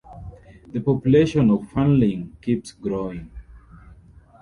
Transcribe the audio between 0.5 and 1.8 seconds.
The population of